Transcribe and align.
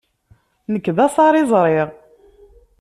Nekk 0.71 0.87
d 0.95 0.97
asariẓri. 1.05 1.81